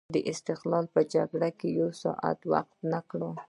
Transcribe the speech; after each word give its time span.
د 0.15 0.17
استقلال 0.31 0.85
په 0.93 1.01
جګړې 1.13 1.49
یو 1.79 1.89
ساعت 2.03 2.39
وقف 2.51 2.77
نه 2.91 2.99
کړ. 3.09 3.21